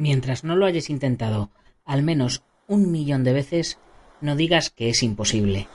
Mientras 0.00 0.44
no 0.44 0.56
lo 0.56 0.64
hayas 0.64 0.88
intentado 0.88 1.50
al 1.84 2.02
menos 2.02 2.42
un 2.66 2.90
millón 2.90 3.22
de 3.22 3.34
veces, 3.34 3.76
no 4.22 4.34
digas 4.34 4.70
que 4.70 4.88
es 4.88 5.02
imposible. 5.02 5.68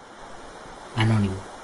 Anónimo. 0.96 1.55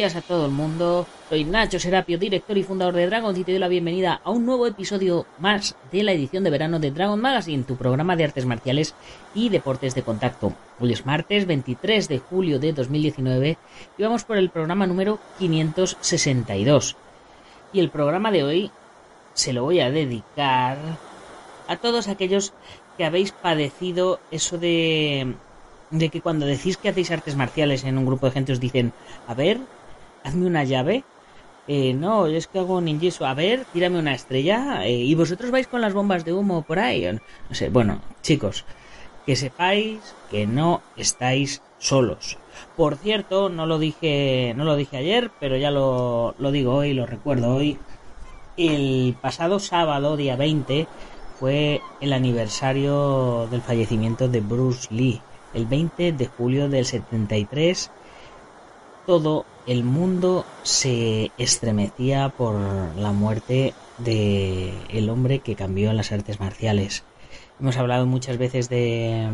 Días 0.00 0.16
a 0.16 0.22
todo 0.22 0.46
el 0.46 0.52
mundo. 0.52 1.06
Soy 1.28 1.44
Nacho 1.44 1.78
Serapio, 1.78 2.16
director 2.16 2.56
y 2.56 2.62
fundador 2.62 2.94
de 2.94 3.04
Dragon 3.04 3.36
y 3.36 3.44
te 3.44 3.52
doy 3.52 3.58
la 3.58 3.68
bienvenida 3.68 4.22
a 4.24 4.30
un 4.30 4.46
nuevo 4.46 4.66
episodio 4.66 5.26
más 5.38 5.76
de 5.92 6.02
la 6.02 6.12
edición 6.12 6.42
de 6.42 6.48
verano 6.48 6.78
de 6.78 6.90
Dragon 6.90 7.20
Magazine, 7.20 7.64
tu 7.64 7.76
programa 7.76 8.16
de 8.16 8.24
artes 8.24 8.46
marciales 8.46 8.94
y 9.34 9.50
deportes 9.50 9.94
de 9.94 10.02
contacto. 10.02 10.54
Hoy 10.80 10.94
es 10.94 11.04
martes 11.04 11.46
23 11.46 12.08
de 12.08 12.18
julio 12.18 12.58
de 12.58 12.72
2019 12.72 13.58
y 13.98 14.02
vamos 14.02 14.24
por 14.24 14.38
el 14.38 14.48
programa 14.48 14.86
número 14.86 15.18
562. 15.38 16.96
Y 17.74 17.80
el 17.80 17.90
programa 17.90 18.30
de 18.30 18.42
hoy 18.42 18.70
se 19.34 19.52
lo 19.52 19.64
voy 19.64 19.80
a 19.80 19.90
dedicar 19.90 20.78
a 21.68 21.76
todos 21.76 22.08
aquellos 22.08 22.54
que 22.96 23.04
habéis 23.04 23.32
padecido 23.32 24.18
eso 24.30 24.56
de 24.56 25.34
de 25.90 26.08
que 26.08 26.20
cuando 26.20 26.46
decís 26.46 26.76
que 26.76 26.88
hacéis 26.88 27.10
artes 27.10 27.36
marciales 27.36 27.84
en 27.84 27.98
un 27.98 28.06
grupo 28.06 28.26
de 28.26 28.32
gente 28.32 28.52
os 28.52 28.60
dicen, 28.60 28.92
a 29.26 29.34
ver, 29.34 29.58
hazme 30.24 30.46
una 30.46 30.64
llave. 30.64 31.04
Eh, 31.68 31.94
no, 31.94 32.26
es 32.26 32.46
que 32.46 32.58
hago 32.58 32.80
ninjisu. 32.80 33.24
A 33.24 33.34
ver, 33.34 33.64
tírame 33.72 33.98
una 33.98 34.14
estrella. 34.14 34.86
Eh, 34.86 34.92
y 34.92 35.14
vosotros 35.14 35.50
vais 35.50 35.66
con 35.66 35.80
las 35.80 35.92
bombas 35.92 36.24
de 36.24 36.32
humo 36.32 36.62
por 36.62 36.78
ahí. 36.78 37.06
No 37.48 37.54
sé, 37.54 37.68
bueno, 37.68 38.00
chicos, 38.22 38.64
que 39.26 39.36
sepáis 39.36 39.98
que 40.30 40.46
no 40.46 40.82
estáis 40.96 41.62
solos. 41.78 42.38
Por 42.76 42.96
cierto, 42.96 43.48
no 43.48 43.66
lo 43.66 43.78
dije, 43.78 44.54
no 44.56 44.64
lo 44.64 44.76
dije 44.76 44.96
ayer, 44.96 45.30
pero 45.40 45.56
ya 45.56 45.70
lo, 45.70 46.34
lo 46.38 46.50
digo 46.50 46.74
hoy, 46.74 46.94
lo 46.94 47.06
recuerdo 47.06 47.54
hoy. 47.54 47.78
El 48.56 49.16
pasado 49.20 49.58
sábado, 49.58 50.16
día 50.16 50.36
20, 50.36 50.86
fue 51.38 51.80
el 52.00 52.12
aniversario 52.12 53.46
del 53.50 53.62
fallecimiento 53.62 54.28
de 54.28 54.40
Bruce 54.40 54.88
Lee 54.92 55.20
el 55.54 55.66
20 55.66 56.12
de 56.12 56.26
julio 56.26 56.68
del 56.68 56.84
73, 56.84 57.90
todo 59.10 59.44
el 59.66 59.82
mundo 59.82 60.46
se 60.62 61.32
estremecía 61.36 62.28
por 62.28 62.54
la 62.96 63.10
muerte 63.10 63.74
de 63.98 64.72
el 64.88 65.10
hombre 65.10 65.40
que 65.40 65.56
cambió 65.56 65.92
las 65.92 66.12
artes 66.12 66.38
marciales. 66.38 67.02
Hemos 67.58 67.76
hablado 67.76 68.06
muchas 68.06 68.38
veces 68.38 68.68
de, 68.68 69.28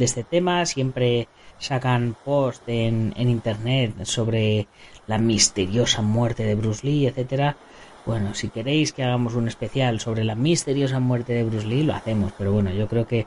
este 0.00 0.24
tema, 0.24 0.64
siempre 0.64 1.28
sacan 1.58 2.16
post 2.24 2.66
en, 2.68 3.12
en, 3.18 3.28
internet 3.28 4.02
sobre 4.04 4.66
la 5.06 5.18
misteriosa 5.18 6.00
muerte 6.00 6.44
de 6.44 6.54
Bruce 6.54 6.86
Lee, 6.86 7.06
etcétera. 7.06 7.58
Bueno, 8.06 8.32
si 8.32 8.48
queréis 8.48 8.94
que 8.94 9.04
hagamos 9.04 9.34
un 9.34 9.46
especial 9.46 10.00
sobre 10.00 10.24
la 10.24 10.36
misteriosa 10.36 11.00
muerte 11.00 11.34
de 11.34 11.44
Bruce 11.44 11.66
Lee, 11.66 11.82
lo 11.82 11.94
hacemos, 11.94 12.32
pero 12.38 12.50
bueno, 12.50 12.72
yo 12.72 12.88
creo 12.88 13.06
que 13.06 13.26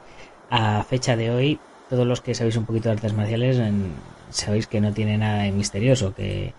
a 0.50 0.82
fecha 0.84 1.16
de 1.16 1.30
hoy 1.30 1.60
todos 1.92 2.08
los 2.08 2.22
que 2.22 2.34
sabéis 2.34 2.58
un 2.58 2.66
poquito 2.66 2.90
de 2.90 2.96
artes 2.96 3.14
marciales 3.14 3.60
sabéis 4.32 4.68
que 4.68 4.82
no 4.82 4.94
tiene 4.94 5.18
nada 5.18 5.44
de 5.44 5.52
misterioso, 5.52 6.14
que 6.16 6.54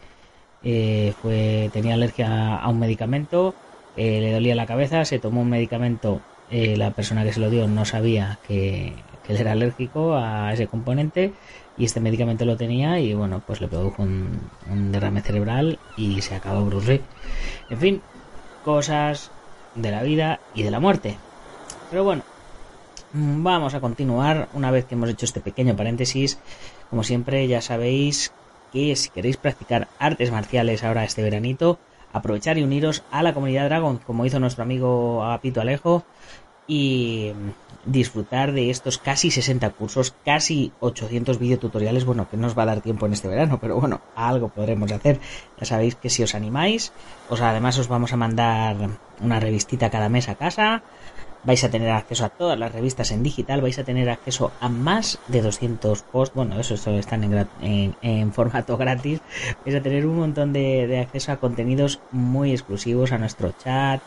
eh, 0.63 1.13
fue 1.21 1.71
tenía 1.73 1.95
alergia 1.95 2.57
a 2.57 2.69
un 2.69 2.79
medicamento, 2.79 3.55
eh, 3.97 4.21
le 4.21 4.33
dolía 4.33 4.55
la 4.55 4.67
cabeza, 4.67 5.05
se 5.05 5.19
tomó 5.19 5.43
un 5.43 5.51
medicamento, 5.51 6.21
eh, 6.51 6.77
la 6.77 6.93
persona 6.93 7.25
que 7.25 7.33
se 7.33 7.41
lo 7.41 7.51
dio 7.51 7.67
no 7.69 7.85
sabía 7.85 8.39
que, 8.47 8.93
él 9.29 9.37
era 9.37 9.53
alérgico 9.53 10.17
a 10.17 10.53
ese 10.53 10.67
componente 10.67 11.33
y 11.79 11.85
este 11.85 12.01
medicamento 12.01 12.45
lo 12.45 12.57
tenía 12.57 12.99
y 12.99 13.15
bueno, 13.15 13.41
pues 13.47 13.61
le 13.61 13.69
produjo 13.69 14.03
un, 14.03 14.41
un 14.69 14.93
derrame 14.93 15.23
cerebral 15.23 15.79
y 15.97 16.21
se 16.21 16.35
acabó 16.35 16.67
Bruce 16.67 16.93
Lee. 16.93 17.01
En 17.71 17.79
fin, 17.79 18.03
cosas 18.65 19.31
de 19.75 19.91
la 19.91 20.03
vida 20.03 20.41
y 20.55 20.65
de 20.65 20.71
la 20.71 20.81
muerte. 20.81 21.17
Pero 21.89 22.05
bueno, 22.05 22.25
vamos 23.13 23.75
a 23.75 23.81
continuar 23.81 24.49
una 24.55 24.71
vez 24.71 24.87
que 24.87 24.95
hemos 24.95 25.11
hecho 25.11 25.25
este 25.25 25.41
pequeño 25.41 25.77
paréntesis. 25.77 26.39
Como 26.91 27.03
siempre, 27.05 27.47
ya 27.47 27.61
sabéis 27.61 28.33
que 28.73 28.97
si 28.97 29.11
queréis 29.11 29.37
practicar 29.37 29.89
artes 29.99 30.31
marciales 30.33 30.83
ahora 30.83 31.05
este 31.05 31.23
veranito, 31.23 31.79
aprovechar 32.13 32.59
y 32.59 32.63
uniros 32.63 33.03
a 33.11 33.23
la 33.23 33.35
comunidad 33.35 33.67
Dragon, 33.67 33.99
como 33.99 34.25
hizo 34.25 34.41
nuestro 34.41 34.63
amigo 34.63 35.23
Agapito 35.23 35.61
Alejo, 35.61 36.05
y 36.67 37.33
disfrutar 37.85 38.53
de 38.53 38.71
estos 38.71 38.97
casi 38.97 39.31
60 39.31 39.69
cursos, 39.71 40.15
casi 40.25 40.73
800 40.81 41.39
videotutoriales, 41.39 42.05
bueno, 42.05 42.29
que 42.31 42.37
no 42.37 42.47
os 42.47 42.57
va 42.57 42.63
a 42.63 42.67
dar 42.67 42.81
tiempo 42.81 43.07
en 43.07 43.13
este 43.13 43.29
verano, 43.29 43.59
pero 43.61 43.79
bueno, 43.79 44.01
algo 44.15 44.49
podremos 44.49 44.91
hacer. 44.93 45.19
Ya 45.59 45.67
sabéis 45.67 45.97
que 45.97 46.09
si 46.09 46.23
os 46.23 46.35
animáis, 46.35 46.93
os 47.29 47.41
además 47.41 47.79
os 47.79 47.89
vamos 47.89 48.13
a 48.13 48.17
mandar 48.17 48.77
una 49.21 49.41
revistita 49.41 49.91
cada 49.91 50.09
mes 50.09 50.29
a 50.29 50.37
casa, 50.37 50.83
vais 51.45 51.63
a 51.65 51.71
tener 51.71 51.91
acceso 51.91 52.25
a 52.25 52.29
todas 52.29 52.59
las 52.59 52.73
revistas 52.73 53.11
en 53.11 53.23
digital, 53.23 53.61
vais 53.61 53.79
a 53.79 53.85
tener 53.85 54.09
acceso 54.11 54.53
a 54.61 54.69
más 54.69 55.19
de 55.29 55.43
200 55.43 56.03
posts, 56.03 56.35
bueno, 56.35 56.59
eso 56.61 56.75
están 56.75 57.49
en, 57.63 58.33
formato 58.33 58.77
gratis, 58.77 59.21
vais 59.65 59.77
a 59.77 59.83
tener 59.83 60.07
un 60.07 60.17
montón 60.17 60.53
de, 60.53 61.01
acceso 61.01 61.33
a 61.33 61.37
contenidos 61.37 62.01
muy 62.11 62.53
exclusivos, 62.53 63.13
a 63.13 63.19
nuestro 63.19 63.53
chat, 63.53 64.01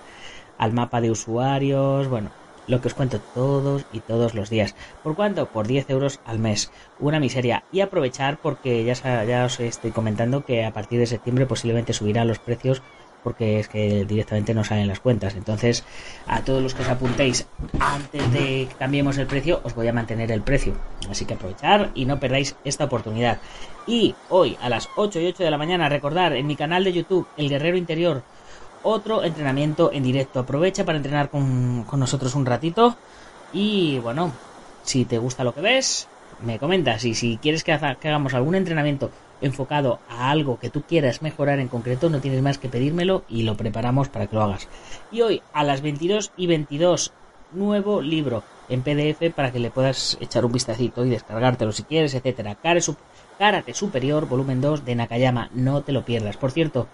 al 0.58 0.74
mapa 0.74 1.02
de 1.02 1.12
usuarios, 1.12 2.08
bueno, 2.08 2.30
lo 2.68 2.82
que 2.82 2.88
os 2.88 2.94
cuento 2.94 3.20
todos 3.34 3.86
y 3.94 4.00
todos 4.00 4.34
los 4.34 4.50
días. 4.50 4.76
¿Por 5.04 5.16
cuánto? 5.16 5.48
Por 5.48 5.68
10 5.68 5.90
euros 5.92 6.20
al 6.26 6.40
mes. 6.40 6.72
Una 7.00 7.20
miseria. 7.20 7.64
Y 7.72 7.82
aprovechar 7.82 8.40
porque 8.42 8.84
ya, 8.84 9.24
ya 9.24 9.46
os 9.46 9.60
estoy 9.60 9.92
comentando 9.92 10.46
que 10.46 10.66
a 10.66 10.74
partir 10.74 11.00
de 11.00 11.06
septiembre 11.06 11.46
posiblemente 11.46 11.94
subirán 11.94 12.28
los 12.28 12.40
precios 12.40 12.82
porque 13.26 13.60
es 13.60 13.68
que 13.68 14.06
directamente 14.06 14.54
no 14.54 14.64
salen 14.64 14.88
las 14.88 15.00
cuentas. 15.00 15.34
Entonces, 15.34 15.84
a 16.28 16.44
todos 16.44 16.62
los 16.62 16.76
que 16.76 16.84
os 16.84 16.90
apuntéis 16.90 17.48
antes 17.80 18.32
de 18.32 18.68
que 18.70 18.76
cambiemos 18.78 19.18
el 19.18 19.26
precio, 19.26 19.62
os 19.64 19.74
voy 19.74 19.88
a 19.88 19.94
mantener 19.94 20.32
el 20.32 20.44
precio. 20.44 20.76
Así 21.10 21.26
que 21.26 21.34
aprovechar 21.34 21.90
y 21.96 22.06
no 22.06 22.20
perdáis 22.20 22.56
esta 22.64 22.84
oportunidad. 22.84 23.40
Y 23.88 24.14
hoy 24.30 24.56
a 24.62 24.70
las 24.70 24.90
8 24.96 25.20
y 25.22 25.26
8 25.26 25.44
de 25.44 25.50
la 25.50 25.58
mañana, 25.58 25.90
recordar 25.90 26.34
en 26.34 26.46
mi 26.46 26.56
canal 26.56 26.84
de 26.84 26.94
YouTube, 26.94 27.28
El 27.36 27.50
Guerrero 27.50 27.78
Interior, 27.78 28.22
otro 28.84 29.24
entrenamiento 29.24 29.92
en 29.92 30.04
directo. 30.04 30.42
Aprovecha 30.42 30.86
para 30.86 31.00
entrenar 31.00 31.32
con, 31.32 31.84
con 31.86 32.00
nosotros 32.00 32.36
un 32.36 32.46
ratito. 32.46 32.96
Y 33.54 33.98
bueno, 34.04 34.34
si 34.84 35.04
te 35.06 35.18
gusta 35.18 35.44
lo 35.44 35.56
que 35.56 35.62
ves, 35.62 36.08
me 36.44 36.60
comentas. 36.60 37.04
Y 37.06 37.16
si 37.16 37.38
quieres 37.38 37.64
que, 37.64 37.76
que 38.00 38.08
hagamos 38.08 38.36
algún 38.36 38.54
entrenamiento 38.54 39.10
enfocado 39.42 40.00
a 40.10 40.30
algo 40.32 40.60
que 40.60 40.70
tú 40.70 40.84
quieras 40.84 41.22
mejorar 41.22 41.60
en 41.60 41.68
concreto, 41.68 42.10
no 42.10 42.22
tienes 42.22 42.42
más 42.42 42.58
que 42.58 42.70
pedírmelo 42.70 43.24
y 43.28 43.44
lo 43.44 43.58
preparamos 43.58 44.10
para 44.10 44.28
que 44.28 44.36
lo 44.36 44.44
hagas. 44.44 44.68
Y 45.12 45.22
hoy 45.22 45.42
a 45.54 45.64
las 45.64 45.82
22 45.82 46.32
y 46.38 46.48
22, 46.48 47.14
nuevo 47.54 48.02
libro 48.02 48.44
en 48.70 48.82
PDF 48.82 49.34
para 49.34 49.52
que 49.52 49.60
le 49.60 49.72
puedas 49.72 50.18
echar 50.20 50.46
un 50.46 50.52
vistacito 50.52 51.06
y 51.06 51.10
descargártelo 51.10 51.72
si 51.72 51.84
quieres, 51.84 52.14
etcétera. 52.16 52.58
Karate 53.38 53.74
Superior, 53.74 54.28
volumen 54.28 54.62
2 54.62 54.86
de 54.86 54.96
Nakayama, 54.96 55.50
no 55.54 55.82
te 55.82 55.92
lo 55.92 56.06
pierdas. 56.06 56.38
Por 56.38 56.52
cierto, 56.52 56.88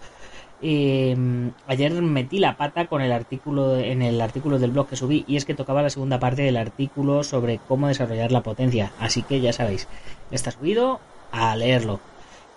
em, 0.62 1.52
ayer 1.68 1.92
metí 1.94 2.40
la 2.40 2.58
pata 2.58 2.88
con 2.88 3.02
el 3.02 3.12
artículo 3.12 3.78
en 3.78 4.02
el 4.02 4.20
artículo 4.22 4.58
del 4.60 4.72
blog 4.72 4.88
que 4.88 4.96
subí 4.96 5.24
y 5.28 5.38
es 5.38 5.46
que 5.46 5.54
tocaba 5.54 5.84
la 5.84 5.90
segunda 5.90 6.20
parte 6.20 6.42
del 6.42 6.58
artículo 6.58 7.24
sobre 7.24 7.60
cómo 7.68 7.88
desarrollar 7.88 8.32
la 8.32 8.42
potencia. 8.42 8.92
Así 9.00 9.22
que 9.22 9.40
ya 9.40 9.54
sabéis, 9.54 9.88
está 10.32 10.52
subido 10.52 11.00
a 11.32 11.56
leerlo. 11.56 12.00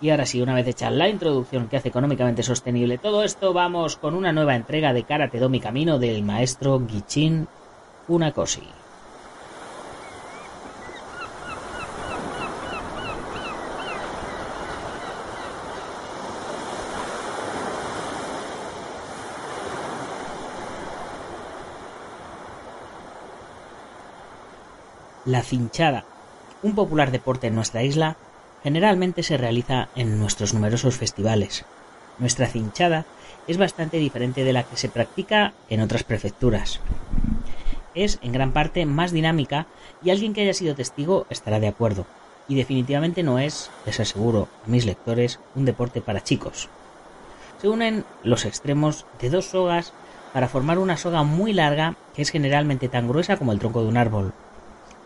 Y 0.05 0.11
ahora 0.11 0.27
sí, 0.27 0.39
una 0.39 0.53
vez 0.53 0.67
hecha 0.67 0.91
la 0.91 1.09
introducción 1.09 1.67
que 1.67 1.77
hace 1.77 1.87
económicamente 1.89 2.43
sostenible 2.43 2.99
todo 2.99 3.23
esto, 3.23 3.53
vamos 3.53 3.95
con 3.95 4.13
una 4.13 4.31
nueva 4.31 4.55
entrega 4.55 4.93
de 4.93 5.01
Karate 5.01 5.39
Do 5.39 5.49
Mi 5.49 5.59
Camino 5.59 5.97
del 5.97 6.21
maestro 6.21 6.79
Gichin 6.87 7.47
Unakoshi. 8.07 8.69
La 25.25 25.41
cinchada, 25.41 26.05
un 26.61 26.75
popular 26.75 27.09
deporte 27.09 27.47
en 27.47 27.55
nuestra 27.55 27.81
isla, 27.81 28.17
generalmente 28.65 29.21
se 29.21 29.37
realiza 29.37 29.89
en 29.95 30.17
nuestros 30.17 30.55
numerosos 30.55 30.97
festivales. 30.97 31.65
Nuestra 32.17 32.47
cinchada 32.47 33.05
es 33.47 33.59
bastante 33.59 33.97
diferente 33.97 34.43
de 34.43 34.53
la 34.53 34.63
que 34.63 34.75
se 34.75 34.89
practica 34.89 35.53
en 35.69 35.81
otras 35.81 36.03
prefecturas. 36.03 36.79
Es 37.93 38.17
en 38.23 38.31
gran 38.31 38.53
parte 38.53 38.87
más 38.87 39.11
dinámica 39.11 39.67
y 40.03 40.09
alguien 40.09 40.33
que 40.33 40.41
haya 40.41 40.55
sido 40.55 40.73
testigo 40.73 41.27
estará 41.29 41.59
de 41.59 41.67
acuerdo. 41.67 42.07
Y 42.47 42.55
definitivamente 42.55 43.21
no 43.21 43.37
es, 43.37 43.69
les 43.85 43.99
aseguro 43.99 44.47
a 44.65 44.67
mis 44.67 44.87
lectores, 44.87 45.39
un 45.53 45.65
deporte 45.65 46.01
para 46.01 46.23
chicos. 46.23 46.67
se 47.61 47.69
unen 47.69 48.03
los 48.23 48.45
extremos 48.45 49.05
de 49.21 49.29
dos 49.29 49.45
sogas 49.45 49.93
para 50.33 50.47
formar 50.47 50.79
una 50.79 50.97
soga 50.97 51.21
muy 51.21 51.53
larga 51.53 51.97
que 52.15 52.23
es 52.23 52.31
generalmente 52.31 52.89
tan 52.89 53.07
gruesa 53.07 53.37
como 53.37 53.51
el 53.51 53.59
tronco 53.59 53.83
de 53.83 53.89
un 53.89 53.97
árbol. 53.97 54.33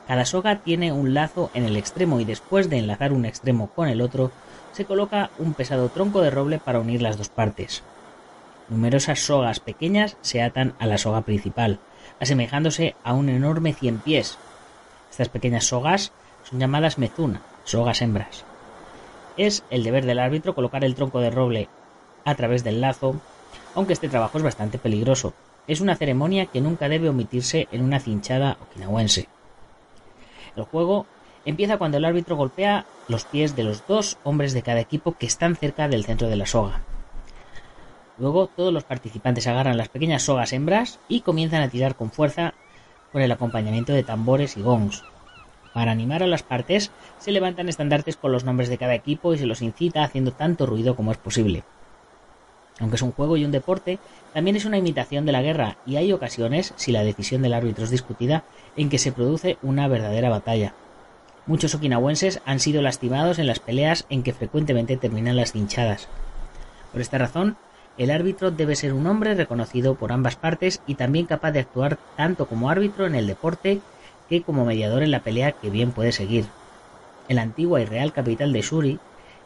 Cada 0.10 0.26
soga 0.26 0.64
tiene 0.64 0.92
un 0.92 1.14
lazo 1.14 1.52
en 1.54 1.66
el 1.66 1.78
extremo 1.78 2.20
y 2.20 2.26
después 2.26 2.68
de 2.68 2.80
enlazar 2.80 3.14
un 3.14 3.26
extremo 3.26 3.70
con 3.76 3.88
el 3.90 4.02
otro, 4.02 4.32
se 4.72 4.86
coloca 4.86 5.30
un 5.38 5.54
pesado 5.54 5.90
tronco 5.90 6.22
de 6.22 6.32
roble 6.32 6.58
para 6.58 6.80
unir 6.80 7.04
las 7.04 7.16
dos 7.20 7.30
partes. 7.30 7.84
Numerosas 8.70 9.20
sogas 9.20 9.60
pequeñas 9.60 10.18
se 10.22 10.42
atan 10.42 10.74
a 10.80 10.88
la 10.88 10.98
soga 10.98 11.22
principal, 11.22 11.78
asemejándose 12.20 12.96
a 13.04 13.14
un 13.14 13.30
enorme 13.30 13.76
cien 13.76 14.00
pies. 14.00 14.40
Estas 15.12 15.30
pequeñas 15.30 15.66
sogas 15.66 16.12
son 16.42 16.58
llamadas 16.58 16.98
mezuna, 16.98 17.44
sogas 17.64 18.02
hembras. 18.02 18.46
Es 19.38 19.64
el 19.70 19.84
deber 19.84 20.08
del 20.08 20.18
árbitro 20.18 20.56
colocar 20.56 20.84
el 20.84 20.96
tronco 20.96 21.20
de 21.20 21.30
roble 21.30 21.70
a 22.26 22.34
través 22.34 22.64
del 22.64 22.82
lazo, 22.82 23.22
aunque 23.76 23.94
este 23.94 24.10
trabajo 24.10 24.40
es 24.40 24.44
bastante 24.44 24.80
peligroso. 24.80 25.36
Es 25.68 25.82
una 25.82 25.96
ceremonia 25.96 26.48
que 26.48 26.62
nunca 26.62 26.90
debe 26.90 27.10
omitirse 27.10 27.68
en 27.72 27.84
una 27.84 28.00
cinchada 28.00 28.58
okinawense. 28.60 29.30
Juego 30.66 31.08
empieza 31.46 31.78
cuando 31.78 31.98
el 31.98 32.06
árbitro 32.06 32.36
golpea 32.36 32.88
los 33.08 33.26
pies 33.26 33.56
de 33.56 33.64
los 33.64 33.86
dos 33.86 34.18
hombres 34.24 34.54
de 34.54 34.62
cada 34.62 34.80
equipo 34.80 35.14
que 35.14 35.26
están 35.26 35.56
cerca 35.56 35.88
del 35.88 36.06
centro 36.06 36.28
de 36.30 36.36
la 36.36 36.46
soga. 36.46 36.84
Luego 38.18 38.48
todos 38.48 38.74
los 38.74 38.84
participantes 38.84 39.48
agarran 39.48 39.78
las 39.78 39.90
pequeñas 39.90 40.24
sogas 40.24 40.54
hembras 40.54 41.00
y 41.08 41.22
comienzan 41.22 41.62
a 41.62 41.70
tirar 41.70 41.96
con 41.96 42.12
fuerza 42.12 42.54
con 43.12 43.22
el 43.22 43.32
acompañamiento 43.32 43.94
de 43.94 44.04
tambores 44.04 44.58
y 44.58 44.62
gongs. 44.62 45.04
Para 45.74 45.92
animar 45.92 46.22
a 46.24 46.28
las 46.28 46.44
partes 46.44 46.92
se 47.18 47.32
levantan 47.32 47.70
estandartes 47.70 48.18
con 48.18 48.32
los 48.32 48.44
nombres 48.44 48.70
de 48.70 48.78
cada 48.78 48.96
equipo 48.96 49.34
y 49.34 49.38
se 49.38 49.46
los 49.46 49.62
incita 49.62 50.04
haciendo 50.04 50.32
tanto 50.32 50.66
ruido 50.66 50.96
como 50.96 51.12
es 51.12 51.18
posible. 51.18 51.64
Aunque 52.80 52.96
es 52.96 53.02
un 53.02 53.12
juego 53.12 53.38
y 53.38 53.46
un 53.46 53.52
deporte, 53.52 54.00
también 54.34 54.56
es 54.56 54.66
una 54.66 54.78
imitación 54.78 55.26
de 55.26 55.32
la 55.32 55.42
guerra 55.42 55.78
y 55.86 55.98
hay 55.98 56.14
ocasiones, 56.14 56.74
si 56.78 56.92
la 56.92 57.04
decisión 57.04 57.42
del 57.42 57.54
árbitro 57.54 57.84
es 57.84 57.92
discutida, 57.92 58.44
en 58.76 58.90
que 58.90 58.98
se 58.98 59.12
produce 59.12 59.58
una 59.62 59.88
verdadera 59.88 60.30
batalla. 60.30 60.74
Muchos 61.46 61.76
okinawenses 61.76 62.42
han 62.46 62.60
sido 62.60 62.82
lastimados 62.82 63.40
en 63.40 63.48
las 63.48 63.60
peleas 63.60 64.06
en 64.10 64.24
que 64.24 64.34
frecuentemente 64.34 64.98
terminan 64.98 65.36
las 65.36 65.56
hinchadas. 65.56 66.08
Por 66.92 67.02
esta 67.02 67.18
razón, 67.18 67.58
el 67.98 68.12
árbitro 68.12 68.52
debe 68.52 68.76
ser 68.76 68.94
un 68.94 69.08
hombre 69.08 69.34
reconocido 69.34 69.96
por 69.96 70.12
ambas 70.12 70.36
partes 70.36 70.80
y 70.88 70.96
también 70.96 71.26
capaz 71.26 71.52
de 71.52 71.60
actuar 71.60 71.98
tanto 72.16 72.48
como 72.48 72.70
árbitro 72.70 73.06
en 73.06 73.16
el 73.16 73.28
deporte 73.28 73.82
que 74.30 74.42
como 74.44 74.64
mediador 74.64 75.04
en 75.04 75.12
la 75.12 75.22
pelea 75.22 75.52
que 75.52 75.70
bien 75.70 75.92
puede 75.92 76.12
seguir. 76.12 76.46
En 77.28 77.36
la 77.36 77.42
antigua 77.42 77.82
y 77.82 77.86
real 77.86 78.14
capital 78.14 78.54
de 78.54 78.62
Shuri, 78.62 79.00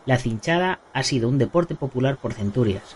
la 0.06 0.18
cinchada 0.18 0.80
ha 0.94 1.03
sido 1.03 1.30
un 1.30 1.38
deporte 1.38 1.74
popular 1.74 2.18
por 2.18 2.33
centurias. 2.33 2.95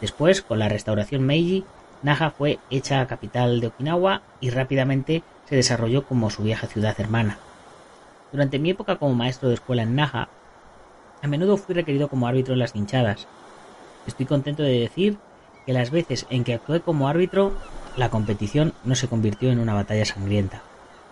Después, 0.00 0.42
con 0.42 0.58
la 0.58 0.68
restauración 0.68 1.22
Meiji, 1.22 1.64
Naha 2.02 2.30
fue 2.30 2.58
hecha 2.70 3.06
capital 3.06 3.60
de 3.60 3.68
Okinawa 3.68 4.22
y 4.40 4.50
rápidamente 4.50 5.22
se 5.48 5.56
desarrolló 5.56 6.06
como 6.06 6.30
su 6.30 6.42
vieja 6.42 6.66
ciudad 6.66 6.98
hermana. 6.98 7.38
Durante 8.32 8.58
mi 8.58 8.70
época 8.70 8.96
como 8.96 9.14
maestro 9.14 9.48
de 9.48 9.54
escuela 9.54 9.82
en 9.82 9.96
Naha, 9.96 10.28
a 11.22 11.26
menudo 11.26 11.56
fui 11.56 11.74
requerido 11.74 12.08
como 12.08 12.26
árbitro 12.26 12.54
en 12.54 12.60
las 12.60 12.74
hinchadas, 12.74 13.26
Estoy 14.06 14.26
contento 14.26 14.62
de 14.62 14.80
decir 14.80 15.18
que 15.66 15.72
las 15.72 15.90
veces 15.90 16.26
en 16.30 16.44
que 16.44 16.54
actué 16.54 16.80
como 16.80 17.08
árbitro, 17.08 17.52
la 17.96 18.08
competición 18.08 18.72
no 18.84 18.94
se 18.94 19.08
convirtió 19.08 19.50
en 19.50 19.58
una 19.58 19.74
batalla 19.74 20.04
sangrienta. 20.04 20.62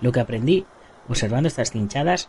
Lo 0.00 0.12
que 0.12 0.20
aprendí, 0.20 0.64
observando 1.08 1.49
estas 1.49 1.70
cinchadas, 1.70 2.29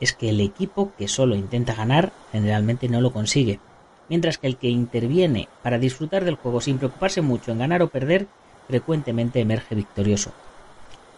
es 0.00 0.12
que 0.12 0.30
el 0.30 0.40
equipo 0.40 0.92
que 0.96 1.08
solo 1.08 1.34
intenta 1.36 1.74
ganar 1.74 2.12
generalmente 2.32 2.88
no 2.88 3.00
lo 3.00 3.12
consigue, 3.12 3.60
mientras 4.08 4.38
que 4.38 4.46
el 4.46 4.56
que 4.56 4.68
interviene 4.68 5.48
para 5.62 5.78
disfrutar 5.78 6.24
del 6.24 6.36
juego 6.36 6.60
sin 6.60 6.78
preocuparse 6.78 7.20
mucho 7.20 7.52
en 7.52 7.58
ganar 7.58 7.82
o 7.82 7.88
perder, 7.88 8.26
frecuentemente 8.66 9.40
emerge 9.40 9.74
victorioso. 9.74 10.32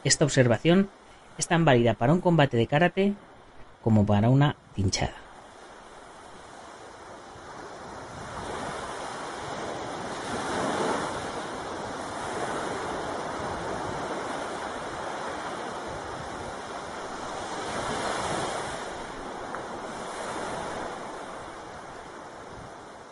Esta 0.04 0.24
observación 0.24 0.88
es 1.38 1.46
tan 1.46 1.64
válida 1.64 1.94
para 1.94 2.12
un 2.12 2.20
combate 2.20 2.56
de 2.56 2.66
karate 2.66 3.14
como 3.82 4.04
para 4.04 4.30
una 4.30 4.56
cinchada. 4.74 5.14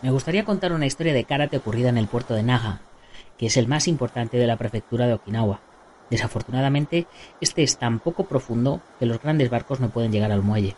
Me 0.00 0.07
gustaría 0.18 0.44
contar 0.44 0.72
una 0.72 0.84
historia 0.84 1.14
de 1.14 1.22
karate 1.22 1.58
ocurrida 1.58 1.90
en 1.90 1.96
el 1.96 2.08
puerto 2.08 2.34
de 2.34 2.42
Naga, 2.42 2.80
que 3.38 3.46
es 3.46 3.56
el 3.56 3.68
más 3.68 3.86
importante 3.86 4.36
de 4.36 4.48
la 4.48 4.56
prefectura 4.56 5.06
de 5.06 5.12
Okinawa. 5.12 5.60
Desafortunadamente, 6.10 7.06
este 7.40 7.62
es 7.62 7.78
tan 7.78 8.00
poco 8.00 8.24
profundo 8.24 8.80
que 8.98 9.06
los 9.06 9.22
grandes 9.22 9.48
barcos 9.48 9.78
no 9.78 9.90
pueden 9.90 10.10
llegar 10.10 10.32
al 10.32 10.42
muelle. 10.42 10.74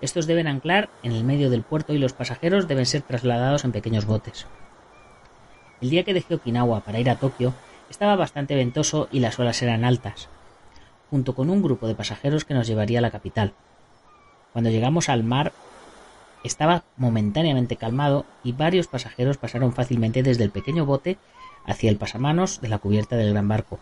Estos 0.00 0.26
deben 0.26 0.48
anclar 0.48 0.88
en 1.02 1.12
el 1.12 1.22
medio 1.22 1.50
del 1.50 1.64
puerto 1.64 1.92
y 1.92 1.98
los 1.98 2.14
pasajeros 2.14 2.66
deben 2.66 2.86
ser 2.86 3.02
trasladados 3.02 3.66
en 3.66 3.72
pequeños 3.72 4.06
botes. 4.06 4.46
El 5.82 5.90
día 5.90 6.04
que 6.04 6.14
dejé 6.14 6.36
Okinawa 6.36 6.80
para 6.80 6.98
ir 6.98 7.10
a 7.10 7.16
Tokio 7.16 7.52
estaba 7.90 8.16
bastante 8.16 8.54
ventoso 8.54 9.06
y 9.12 9.20
las 9.20 9.38
olas 9.38 9.60
eran 9.60 9.84
altas, 9.84 10.30
junto 11.10 11.34
con 11.34 11.50
un 11.50 11.60
grupo 11.60 11.86
de 11.86 11.94
pasajeros 11.94 12.46
que 12.46 12.54
nos 12.54 12.66
llevaría 12.66 13.00
a 13.00 13.02
la 13.02 13.10
capital. 13.10 13.52
Cuando 14.54 14.70
llegamos 14.70 15.10
al 15.10 15.24
mar 15.24 15.52
estaba 16.44 16.84
momentáneamente 16.96 17.76
calmado 17.76 18.24
y 18.42 18.52
varios 18.52 18.86
pasajeros 18.86 19.36
pasaron 19.36 19.72
fácilmente 19.72 20.22
desde 20.22 20.44
el 20.44 20.50
pequeño 20.50 20.86
bote 20.86 21.18
hacia 21.66 21.90
el 21.90 21.96
pasamanos 21.96 22.60
de 22.60 22.68
la 22.68 22.78
cubierta 22.78 23.16
del 23.16 23.32
gran 23.32 23.48
barco. 23.48 23.78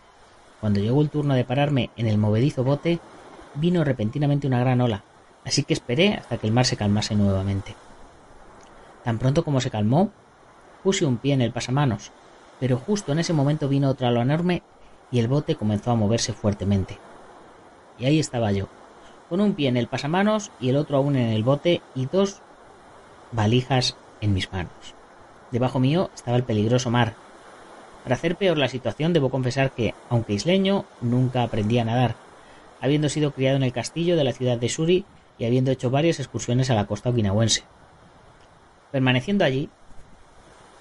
Cuando 0.59 0.79
llegó 0.79 1.01
el 1.01 1.09
turno 1.09 1.35
de 1.35 1.45
pararme 1.45 1.89
en 1.95 2.07
el 2.07 2.17
movedizo 2.17 2.63
bote, 2.63 2.99
vino 3.55 3.83
repentinamente 3.83 4.47
una 4.47 4.59
gran 4.59 4.81
ola, 4.81 5.03
así 5.45 5.63
que 5.63 5.73
esperé 5.73 6.15
hasta 6.15 6.37
que 6.37 6.47
el 6.47 6.53
mar 6.53 6.65
se 6.65 6.77
calmase 6.77 7.15
nuevamente. 7.15 7.75
Tan 9.03 9.17
pronto 9.19 9.45
como 9.45 9.61
se 9.61 9.71
calmó, 9.71 10.11
puse 10.83 11.05
un 11.05 11.17
pie 11.17 11.33
en 11.33 11.41
el 11.41 11.53
pasamanos, 11.53 12.11
pero 12.59 12.77
justo 12.77 13.13
en 13.13 13.19
ese 13.19 13.33
momento 13.33 13.69
vino 13.69 13.89
otra 13.89 14.09
ola 14.09 14.21
enorme 14.21 14.63
y 15.11 15.19
el 15.19 15.27
bote 15.27 15.55
comenzó 15.55 15.91
a 15.91 15.95
moverse 15.95 16.33
fuertemente. 16.33 16.97
Y 17.97 18.05
ahí 18.05 18.19
estaba 18.19 18.51
yo, 18.51 18.67
con 19.29 19.39
un 19.39 19.53
pie 19.53 19.69
en 19.69 19.77
el 19.77 19.87
pasamanos 19.87 20.51
y 20.59 20.69
el 20.69 20.75
otro 20.75 20.97
aún 20.97 21.15
en 21.15 21.29
el 21.29 21.43
bote 21.43 21.81
y 21.95 22.05
dos 22.05 22.41
valijas 23.31 23.95
en 24.21 24.33
mis 24.33 24.51
manos. 24.51 24.95
Debajo 25.51 25.79
mío 25.79 26.09
estaba 26.13 26.37
el 26.37 26.43
peligroso 26.43 26.89
mar. 26.91 27.13
Para 28.03 28.15
hacer 28.15 28.35
peor 28.35 28.57
la 28.57 28.69
situación 28.69 29.13
debo 29.13 29.29
confesar 29.29 29.71
que, 29.71 29.93
aunque 30.09 30.33
isleño, 30.33 30.85
nunca 31.01 31.43
aprendí 31.43 31.79
a 31.79 31.85
nadar, 31.85 32.15
habiendo 32.81 33.09
sido 33.09 33.31
criado 33.31 33.57
en 33.57 33.63
el 33.63 33.73
castillo 33.73 34.15
de 34.15 34.23
la 34.23 34.33
ciudad 34.33 34.57
de 34.57 34.69
Suri 34.69 35.05
y 35.37 35.45
habiendo 35.45 35.71
hecho 35.71 35.89
varias 35.89 36.19
excursiones 36.19 36.69
a 36.69 36.75
la 36.75 36.85
costa 36.85 37.09
okinawense. 37.09 37.63
Permaneciendo 38.91 39.43
allí, 39.43 39.69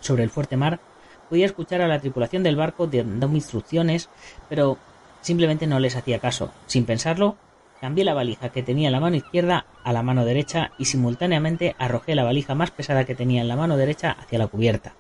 sobre 0.01 0.25
el 0.25 0.31
fuerte 0.31 0.57
mar, 0.57 0.81
podía 1.29 1.47
escuchar 1.47 1.81
a 1.83 1.89
la 1.89 2.01
tripulación 2.01 2.43
del 2.43 2.57
barco 2.57 2.87
dando 2.87 3.29
instrucciones, 3.29 4.09
pero 4.49 4.79
simplemente 5.21 5.67
no 5.67 5.79
les 5.79 5.97
hacía 5.97 6.19
caso. 6.19 6.53
Sin 6.67 6.87
pensarlo, 6.87 7.37
Cambié 7.81 8.05
la 8.05 8.15
valija 8.15 8.49
que 8.49 8.63
tenía 8.63 8.89
en 8.89 8.93
la 8.93 9.01
mano 9.01 9.17
izquierda 9.17 9.67
a 9.85 9.93
la 9.93 10.03
mano 10.03 10.25
derecha 10.25 10.73
y 10.79 10.87
simultáneamente 10.87 11.77
arrojé 11.79 12.17
la 12.17 12.25
valija 12.25 12.55
más 12.55 12.73
pesada 12.73 13.05
que 13.05 13.15
tenía 13.15 13.41
en 13.41 13.49
la 13.49 13.57
mano 13.57 13.77
derecha 13.77 14.17
hacia 14.19 14.39
la 14.39 14.49
cubierta. 14.49 14.95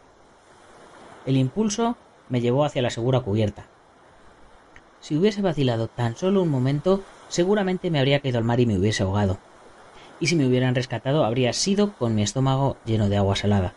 El 1.27 1.37
impulso 1.37 1.97
me 2.29 2.41
llevó 2.41 2.65
hacia 2.65 2.83
la 2.83 2.91
segura 2.91 3.21
cubierta. 3.21 3.67
Si 5.01 5.17
hubiese 5.17 5.43
vacilado 5.43 5.89
tan 5.89 6.17
solo 6.17 6.43
un 6.43 6.51
momento, 6.51 7.03
seguramente 7.29 7.91
me 7.91 7.99
habría 7.99 8.21
caído 8.21 8.39
al 8.39 8.45
mar 8.45 8.61
y 8.61 8.67
me 8.67 8.79
hubiese 8.79 9.03
ahogado. 9.03 9.39
Y 10.21 10.29
si 10.29 10.37
me 10.37 10.47
hubieran 10.47 10.75
rescatado, 10.75 11.25
habría 11.25 11.53
sido 11.53 11.93
con 11.95 12.15
mi 12.15 12.23
estómago 12.23 12.77
lleno 12.85 13.09
de 13.09 13.17
agua 13.17 13.37
salada. 13.37 13.75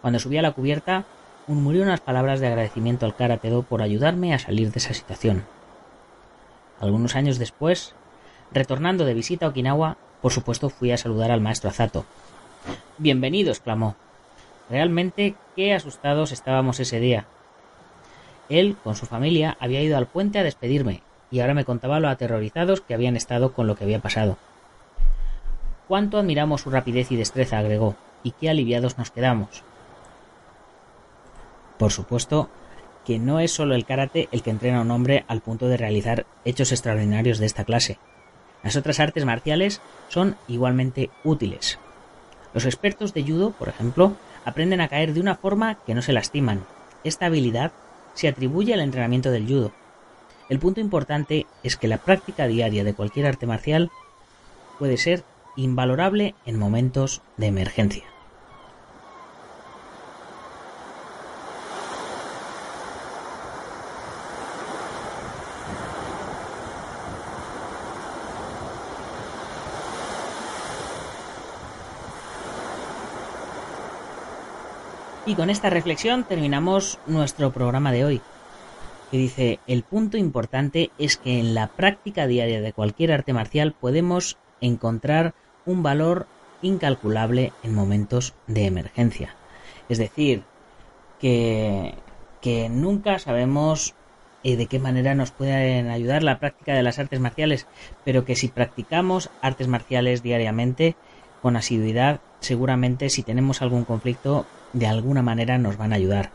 Cuando 0.00 0.18
subí 0.18 0.38
a 0.38 0.42
la 0.42 0.52
cubierta, 0.52 1.04
murmuré 1.46 1.82
unas 1.82 2.00
palabras 2.00 2.40
de 2.40 2.46
agradecimiento 2.46 3.06
al 3.06 3.16
Karatedo 3.16 3.62
por 3.62 3.82
ayudarme 3.82 4.34
a 4.34 4.38
salir 4.38 4.70
de 4.70 4.78
esa 4.78 4.94
situación. 4.94 5.44
Algunos 6.80 7.16
años 7.16 7.38
después, 7.38 7.94
retornando 8.52 9.04
de 9.04 9.14
visita 9.14 9.46
a 9.46 9.48
Okinawa, 9.50 9.96
por 10.22 10.32
supuesto 10.32 10.70
fui 10.70 10.90
a 10.92 10.96
saludar 10.96 11.30
al 11.30 11.40
maestro 11.40 11.70
Azato. 11.70 12.04
Bienvenido, 12.98 13.50
exclamó. 13.50 13.96
Realmente 14.70 15.34
qué 15.56 15.74
asustados 15.74 16.32
estábamos 16.32 16.80
ese 16.80 17.00
día. 17.00 17.26
Él, 18.48 18.76
con 18.82 18.96
su 18.96 19.06
familia, 19.06 19.56
había 19.60 19.82
ido 19.82 19.96
al 19.96 20.06
puente 20.06 20.38
a 20.38 20.42
despedirme, 20.42 21.02
y 21.30 21.40
ahora 21.40 21.54
me 21.54 21.64
contaba 21.64 22.00
lo 22.00 22.08
aterrorizados 22.08 22.80
que 22.80 22.94
habían 22.94 23.16
estado 23.16 23.52
con 23.52 23.66
lo 23.66 23.76
que 23.76 23.84
había 23.84 24.00
pasado. 24.00 24.38
Cuánto 25.86 26.18
admiramos 26.18 26.62
su 26.62 26.70
rapidez 26.70 27.12
y 27.12 27.16
destreza, 27.16 27.58
agregó, 27.58 27.96
y 28.22 28.32
qué 28.32 28.50
aliviados 28.50 28.98
nos 28.98 29.10
quedamos. 29.10 29.62
Por 31.78 31.92
supuesto, 31.92 32.50
que 33.04 33.18
no 33.18 33.40
es 33.40 33.52
solo 33.52 33.74
el 33.74 33.86
karate 33.86 34.28
el 34.32 34.42
que 34.42 34.50
entrena 34.50 34.78
a 34.78 34.82
un 34.82 34.90
hombre 34.90 35.24
al 35.28 35.40
punto 35.40 35.68
de 35.68 35.76
realizar 35.76 36.26
hechos 36.44 36.72
extraordinarios 36.72 37.38
de 37.38 37.46
esta 37.46 37.64
clase. 37.64 37.98
Las 38.62 38.76
otras 38.76 39.00
artes 39.00 39.24
marciales 39.24 39.80
son 40.08 40.36
igualmente 40.48 41.10
útiles. 41.24 41.78
Los 42.54 42.64
expertos 42.64 43.14
de 43.14 43.22
judo, 43.22 43.52
por 43.52 43.68
ejemplo, 43.68 44.16
aprenden 44.44 44.80
a 44.80 44.88
caer 44.88 45.12
de 45.12 45.20
una 45.20 45.36
forma 45.36 45.78
que 45.86 45.94
no 45.94 46.02
se 46.02 46.12
lastiman. 46.12 46.64
Esta 47.04 47.26
habilidad 47.26 47.72
se 48.14 48.28
atribuye 48.28 48.74
al 48.74 48.80
entrenamiento 48.80 49.30
del 49.30 49.46
judo. 49.46 49.72
El 50.48 50.58
punto 50.58 50.80
importante 50.80 51.46
es 51.62 51.76
que 51.76 51.88
la 51.88 51.98
práctica 51.98 52.46
diaria 52.46 52.82
de 52.82 52.94
cualquier 52.94 53.26
arte 53.26 53.46
marcial 53.46 53.90
puede 54.78 54.96
ser 54.96 55.24
invalorable 55.56 56.34
en 56.46 56.58
momentos 56.58 57.22
de 57.36 57.46
emergencia. 57.46 58.04
Y 75.28 75.34
con 75.34 75.50
esta 75.50 75.68
reflexión 75.68 76.24
terminamos 76.24 76.98
nuestro 77.06 77.52
programa 77.52 77.92
de 77.92 78.02
hoy, 78.02 78.22
que 79.10 79.18
dice, 79.18 79.58
el 79.66 79.82
punto 79.82 80.16
importante 80.16 80.90
es 80.96 81.18
que 81.18 81.38
en 81.38 81.54
la 81.54 81.66
práctica 81.66 82.26
diaria 82.26 82.62
de 82.62 82.72
cualquier 82.72 83.12
arte 83.12 83.34
marcial 83.34 83.74
podemos 83.78 84.38
encontrar 84.62 85.34
un 85.66 85.82
valor 85.82 86.26
incalculable 86.62 87.52
en 87.62 87.74
momentos 87.74 88.32
de 88.46 88.64
emergencia. 88.64 89.34
Es 89.90 89.98
decir, 89.98 90.44
que, 91.20 91.94
que 92.40 92.70
nunca 92.70 93.18
sabemos 93.18 93.94
eh, 94.44 94.56
de 94.56 94.64
qué 94.64 94.78
manera 94.78 95.14
nos 95.14 95.30
pueden 95.30 95.90
ayudar 95.90 96.22
la 96.22 96.38
práctica 96.38 96.72
de 96.72 96.82
las 96.82 96.98
artes 96.98 97.20
marciales, 97.20 97.66
pero 98.02 98.24
que 98.24 98.34
si 98.34 98.48
practicamos 98.48 99.28
artes 99.42 99.68
marciales 99.68 100.22
diariamente, 100.22 100.96
con 101.42 101.54
asiduidad, 101.54 102.20
seguramente 102.40 103.10
si 103.10 103.22
tenemos 103.22 103.62
algún 103.62 103.84
conflicto 103.84 104.46
de 104.72 104.86
alguna 104.86 105.22
manera 105.22 105.58
nos 105.58 105.76
van 105.76 105.92
a 105.92 105.96
ayudar. 105.96 106.30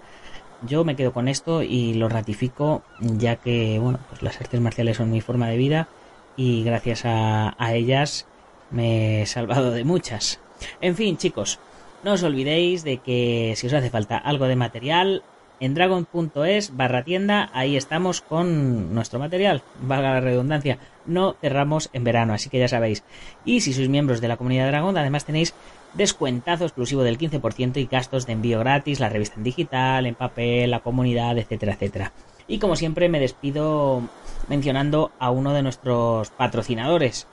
Yo 0.65 0.86
me 0.86 0.95
quedo 0.95 1.12
con 1.12 1.27
esto 1.27 1.62
y 1.62 1.93
lo 1.93 2.10
ratifico 2.10 2.83
ya 3.00 3.36
que 3.36 3.79
bueno, 3.79 4.00
pues 4.10 4.22
las 4.22 4.39
artes 4.39 4.62
marciales 4.62 4.98
son 4.98 5.12
mi 5.12 5.22
forma 5.22 5.50
de 5.50 5.57
vida 5.57 5.88
y 6.36 6.63
gracias 6.63 7.03
a, 7.05 7.55
ellas 7.74 8.27
me 8.72 9.22
he 9.22 9.25
salvado 9.25 9.72
de 9.72 9.83
muchas. 9.83 10.39
En 10.81 10.95
fin, 10.95 11.17
chicos, 11.17 11.60
no 12.03 12.13
os 12.13 12.24
olvidéis 12.24 12.83
de 12.83 12.98
que 12.98 13.53
si 13.55 13.67
os 13.67 13.74
hace 13.74 13.89
falta 13.89 14.17
algo 14.17 14.45
de 14.45 14.55
material, 14.55 15.24
en 15.60 15.74
dragon.es 15.75 16.75
barra 16.75 17.03
tienda, 17.03 17.50
ahí 17.53 17.77
estamos 17.77 18.22
con 18.22 18.93
nuestro 18.93 19.19
material, 19.19 19.62
valga 19.81 20.13
la 20.13 20.19
redundancia. 20.19 20.79
No 21.05 21.36
cerramos 21.39 21.89
en 21.93 22.03
verano, 22.03 22.33
así 22.33 22.50
que 22.50 22.60
ya 22.60 22.67
sabéis. 22.67 23.03
Y 23.45 23.62
si 23.62 23.74
sois 23.74 23.89
miembros 23.89 24.19
de 24.19 24.27
la 24.27 24.38
comunidad 24.38 24.67
Dragon, 24.67 24.98
además 24.98 25.25
tenéis 25.25 25.53
descuentazo 25.93 26.65
exclusivo 26.65 27.03
del 27.03 27.17
15% 27.17 27.77
y 27.77 27.85
gastos 27.85 28.25
de 28.25 28.33
envío 28.33 28.59
gratis, 28.59 29.00
la 29.00 29.09
revista 29.09 29.35
en 29.38 29.43
digital, 29.43 30.05
en 30.05 30.15
papel, 30.15 30.71
la 30.71 30.81
comunidad, 30.81 31.38
etcétera, 31.38 31.73
etcétera. 31.73 32.13
Y 32.47 32.59
como 32.59 32.75
siempre 32.75 33.09
me 33.09 33.19
despido 33.19 34.01
mencionando 34.47 35.12
a 35.19 35.31
uno 35.31 35.53
de 35.53 35.63
nuestros 35.63 36.29
patrocinadores. 36.31 37.27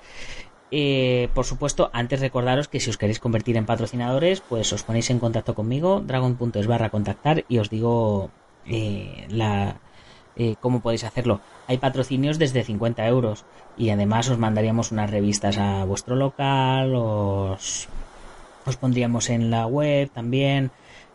Eh, 0.70 1.28
por 1.34 1.44
supuesto, 1.44 1.90
antes 1.92 2.20
recordaros 2.20 2.68
que 2.68 2.78
si 2.78 2.90
os 2.90 2.96
queréis 2.96 3.18
convertir 3.18 3.56
en 3.56 3.66
patrocinadores, 3.66 4.40
pues 4.40 4.72
os 4.72 4.84
ponéis 4.84 5.10
en 5.10 5.18
contacto 5.18 5.54
conmigo, 5.54 6.00
dragon.es 6.00 6.66
barra 6.66 6.90
contactar 6.90 7.44
y 7.48 7.58
os 7.58 7.70
digo 7.70 8.30
eh, 8.66 9.26
eh, 10.36 10.54
cómo 10.60 10.80
podéis 10.80 11.02
hacerlo. 11.02 11.40
Hay 11.66 11.78
patrocinios 11.78 12.38
desde 12.38 12.62
50 12.62 13.04
euros 13.08 13.44
y 13.76 13.90
además 13.90 14.28
os 14.28 14.38
mandaríamos 14.38 14.92
unas 14.92 15.10
revistas 15.10 15.58
a 15.58 15.84
vuestro 15.84 16.14
local, 16.14 16.94
os, 16.94 17.88
os 18.70 18.76
pondríamos 18.76 19.28
en 19.30 19.50
la 19.50 19.66
web 19.66 20.10
también, 20.10 20.70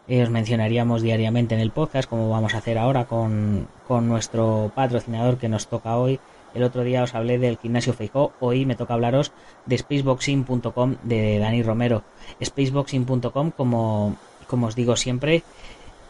os 0.07 0.29
mencionaríamos 0.29 1.01
diariamente 1.01 1.55
en 1.55 1.62
el 1.62 1.71
podcast, 1.71 2.07
como 2.07 2.29
vamos 2.29 2.53
a 2.53 2.59
hacer 2.59 2.77
ahora 2.77 3.05
con, 3.05 3.67
con 3.88 4.07
nuestro 4.07 4.71
patrocinador 4.75 5.38
que 5.38 5.50
nos 5.50 5.67
toca 5.67 5.97
hoy 5.97 6.19
el 6.55 6.63
otro 6.63 6.83
día 6.83 7.03
os 7.03 7.13
hablé 7.13 7.38
del 7.38 7.57
gimnasio 7.57 7.93
Feijó, 7.93 8.31
hoy 8.39 8.65
me 8.65 8.75
toca 8.75 8.93
hablaros 8.93 9.33
de 9.65 9.77
spaceboxing.com 9.77 10.95
de 11.03 11.38
Dani 11.38 11.62
Romero. 11.62 12.03
Spaceboxing.com, 12.41 13.51
como, 13.51 14.15
como 14.47 14.67
os 14.67 14.75
digo 14.75 14.95
siempre, 14.95 15.43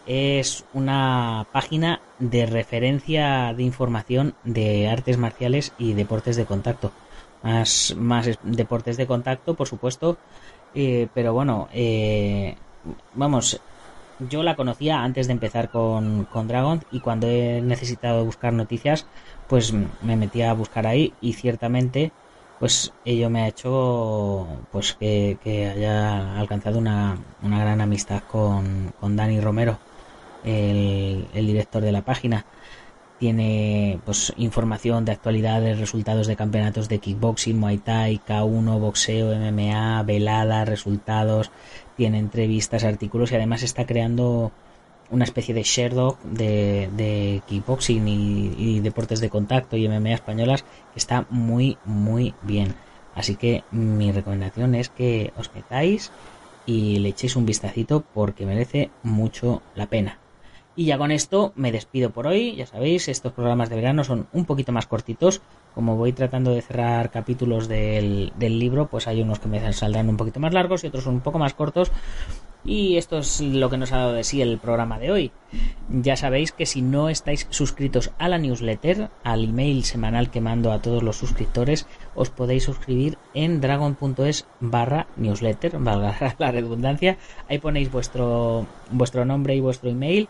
es 0.06 0.64
una 0.76 1.48
página 1.52 2.00
de 2.20 2.46
referencia 2.46 3.56
de 3.58 3.64
información 3.64 4.36
de 4.44 4.88
artes 4.88 5.18
marciales 5.18 5.74
y 5.80 5.94
deportes 5.94 6.36
de 6.36 6.46
contacto. 6.46 6.92
Más, 7.42 7.96
más 7.98 8.30
deportes 8.44 8.98
de 8.98 9.08
contacto, 9.08 9.56
por 9.56 9.68
supuesto, 9.68 10.18
eh, 10.76 11.08
pero 11.14 11.34
bueno, 11.34 11.70
eh, 11.74 12.56
vamos, 13.14 13.60
yo 14.20 14.44
la 14.44 14.56
conocía 14.56 15.04
antes 15.04 15.28
de 15.28 15.34
empezar 15.34 15.70
con, 15.70 16.26
con 16.26 16.48
Dragon 16.48 16.84
y 16.92 17.00
cuando 17.00 17.28
he 17.28 17.62
necesitado 17.62 18.26
buscar 18.26 18.54
noticias, 18.54 19.06
pues 19.48 19.74
me 19.74 20.16
metí 20.16 20.42
a 20.42 20.54
buscar 20.54 20.86
ahí 20.88 21.14
y 21.22 21.34
ciertamente 21.34 22.12
pues 22.60 22.94
ello 23.04 23.30
me 23.30 23.44
ha 23.44 23.48
hecho 23.48 24.48
pues 24.72 24.94
que, 24.94 25.38
haya 25.76 26.40
alcanzado 26.40 26.80
una, 26.80 27.18
una 27.44 27.60
gran 27.60 27.82
amistad 27.82 28.24
con, 28.32 28.94
con 29.00 29.16
Dani 29.16 29.40
Romero 29.42 29.78
el, 30.44 31.28
el, 31.34 31.48
director 31.48 31.82
de 31.82 31.92
la 31.92 32.04
página 32.04 32.46
tiene 33.20 34.00
pues 34.06 34.34
información 34.38 35.06
de 35.06 35.14
actualidad 35.14 35.62
de 35.62 35.76
resultados 35.76 36.28
de 36.28 36.36
campeonatos 36.36 36.90
de 36.90 37.00
kickboxing, 37.00 37.58
muay 37.58 37.78
thai, 37.78 38.20
K1, 38.28 38.80
boxeo, 38.80 39.36
MMA, 39.36 40.04
velada, 40.04 40.66
resultados, 40.66 41.52
tiene 41.96 42.20
entrevistas, 42.20 42.84
artículos 42.84 43.32
y 43.32 43.36
además 43.36 43.64
está 43.64 43.86
creando 43.86 44.52
una 45.10 45.24
especie 45.24 45.54
de 45.54 45.64
Sherdog 45.64 46.20
de, 46.24 46.90
de 46.96 47.42
kickboxing 47.48 48.08
y, 48.08 48.80
deportes 48.80 49.20
de 49.20 49.30
contacto 49.30 49.78
y 49.78 49.88
MMA 49.88 50.14
españolas 50.14 50.64
que 50.64 51.00
está 51.00 51.26
muy 51.30 51.78
muy 51.86 52.34
bien. 52.42 52.76
Así 53.14 53.36
que 53.36 53.64
mi 53.72 54.12
recomendación 54.12 54.76
es 54.76 54.90
que 54.90 55.32
os 55.38 55.54
metáis 55.56 56.12
y 56.66 57.00
le 57.00 57.10
echéis 57.10 57.36
un 57.36 57.46
vistacito 57.46 58.04
porque 58.14 58.46
merece 58.46 58.90
mucho 59.04 59.62
la 59.76 59.86
pena. 59.86 60.20
Y 60.76 60.86
ya 60.86 60.98
con 60.98 61.12
esto 61.12 61.54
me 61.56 61.72
despido 61.72 62.10
por 62.10 62.28
hoy. 62.28 62.56
Ya 62.56 62.66
sabéis, 62.66 63.08
estos 63.08 63.32
programas 63.32 63.70
de 63.70 63.78
verano 63.78 64.04
son 64.04 64.28
un 64.34 64.46
poquito 64.46 64.72
más 64.72 64.88
cortitos. 64.88 65.42
Como 65.74 65.96
voy 65.96 66.12
tratando 66.12 66.52
de 66.52 66.62
cerrar 66.62 67.12
capítulos 67.12 67.68
del, 67.68 68.34
del 68.38 68.60
libro, 68.60 68.88
pues 68.88 69.08
hay 69.08 69.22
unos 69.22 69.40
que 69.40 69.48
me 69.48 69.74
saldrán 69.74 70.10
un 70.10 70.18
poquito 70.18 70.40
más 70.40 70.54
largos 70.54 70.84
y 70.84 70.88
otros 70.88 71.06
un 71.06 71.22
poco 71.22 71.40
más 71.40 71.54
cortos 71.54 71.92
y 72.66 72.98
esto 72.98 73.20
es 73.20 73.42
lo 73.42 73.70
que 73.70 73.78
nos 73.78 73.92
ha 73.92 73.98
dado 73.98 74.14
de 74.14 74.24
sí 74.24 74.42
el 74.42 74.58
programa 74.58 74.98
de 74.98 75.12
hoy. 75.12 75.32
Ya 75.90 76.16
sabéis 76.16 76.52
que 76.52 76.66
si 76.66 76.82
no 76.82 77.10
estáis 77.10 77.48
suscritos 77.52 78.12
a 78.18 78.28
la 78.28 78.40
newsletter, 78.40 79.10
al 79.24 79.44
email 79.44 79.84
semanal 79.84 80.32
que 80.32 80.42
mando 80.42 80.72
a 80.72 80.82
todos 80.82 81.04
los 81.04 81.16
suscriptores, 81.16 81.86
os 82.16 82.32
podéis 82.32 82.64
suscribir 82.64 83.18
en 83.36 83.62
dragon.es 83.62 84.48
barra 84.60 85.08
newsletter, 85.16 85.78
valga 85.78 86.36
la 86.40 86.52
redundancia. 86.52 87.18
Ahí 87.48 87.60
ponéis 87.60 87.92
vuestro, 87.92 88.66
vuestro 88.92 89.26
nombre 89.26 89.56
y 89.56 89.60
vuestro 89.60 89.90
email 89.92 90.28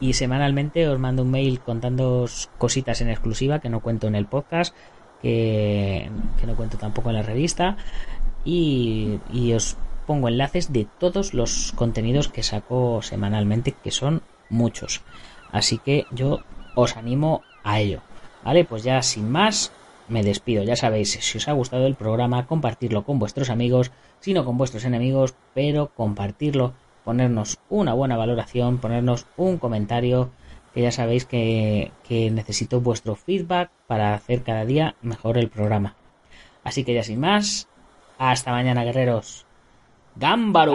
y 0.00 0.14
semanalmente 0.14 0.88
os 0.88 0.98
mando 0.98 1.22
un 1.22 1.30
mail 1.30 1.60
contando 1.60 2.26
cositas 2.58 3.00
en 3.00 3.10
exclusiva 3.10 3.60
que 3.60 3.68
no 3.68 3.80
cuento 3.80 4.06
en 4.06 4.14
el 4.14 4.26
podcast, 4.26 4.74
que, 5.22 6.10
no 6.46 6.56
cuento 6.56 6.76
tampoco 6.76 7.10
en 7.10 7.16
la 7.16 7.22
revista 7.22 7.76
y, 8.44 9.20
y 9.32 9.52
os 9.52 9.76
pongo 10.06 10.28
enlaces 10.28 10.72
de 10.72 10.86
todos 10.98 11.32
los 11.32 11.72
contenidos 11.72 12.28
que 12.28 12.42
saco 12.42 13.00
semanalmente, 13.02 13.72
que 13.72 13.90
son 13.90 14.22
muchos. 14.50 15.02
Así 15.50 15.78
que 15.78 16.06
yo 16.10 16.40
os 16.74 16.96
animo 16.96 17.42
a 17.62 17.80
ello. 17.80 18.02
Vale, 18.44 18.64
pues 18.64 18.82
ya 18.82 19.00
sin 19.02 19.30
más, 19.30 19.72
me 20.08 20.22
despido. 20.22 20.62
Ya 20.62 20.76
sabéis, 20.76 21.12
si 21.12 21.38
os 21.38 21.48
ha 21.48 21.52
gustado 21.52 21.86
el 21.86 21.94
programa, 21.94 22.46
compartirlo 22.46 23.04
con 23.04 23.18
vuestros 23.18 23.50
amigos, 23.50 23.90
si 24.20 24.34
no 24.34 24.44
con 24.44 24.58
vuestros 24.58 24.84
enemigos, 24.84 25.34
pero 25.54 25.90
compartirlo, 25.94 26.74
ponernos 27.04 27.58
una 27.68 27.94
buena 27.94 28.16
valoración, 28.16 28.78
ponernos 28.78 29.26
un 29.36 29.58
comentario, 29.58 30.30
que 30.72 30.82
ya 30.82 30.90
sabéis 30.90 31.24
que, 31.24 31.92
que 32.02 32.30
necesito 32.30 32.80
vuestro 32.80 33.14
feedback 33.14 33.70
para 33.86 34.14
hacer 34.14 34.42
cada 34.42 34.64
día 34.64 34.96
mejor 35.02 35.38
el 35.38 35.48
programa. 35.48 35.94
Así 36.64 36.82
que 36.84 36.94
ya 36.94 37.02
sin 37.04 37.20
más, 37.20 37.68
hasta 38.18 38.50
mañana, 38.50 38.84
guerreros. 38.84 39.46
Gámbaro. 40.16 40.72